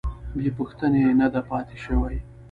بې 0.35 0.49
پوښتنې 0.57 1.03
نه 1.19 1.27
ده 1.33 1.41
پاتې 1.49 1.77
شوې. 1.85 2.17